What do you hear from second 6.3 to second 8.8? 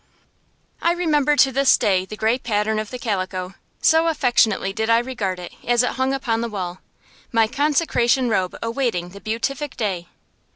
the wall my consecration robe